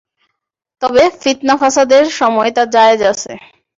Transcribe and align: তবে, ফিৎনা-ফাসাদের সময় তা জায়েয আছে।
তবে, 0.81 1.03
ফিৎনা-ফাসাদের 1.21 2.03
সময় 2.11 2.51
তা 2.51 2.63
জায়েয 2.73 3.01
আছে। 3.11 3.31